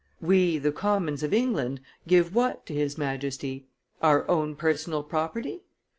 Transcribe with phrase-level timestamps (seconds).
[0.19, 3.67] We, the Commons of England, give what to his Majesty!
[4.01, 5.61] Our own personal property?